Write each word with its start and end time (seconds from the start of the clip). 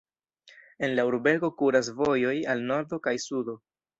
El 0.87 0.95
la 0.99 1.03
urbego 1.09 1.51
kuras 1.59 1.91
vojoj 2.01 2.35
al 2.55 2.65
nordo 2.73 3.01
kaj 3.09 3.17
sudo. 3.29 3.59